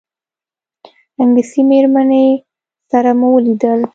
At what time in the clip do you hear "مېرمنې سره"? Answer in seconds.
1.69-3.11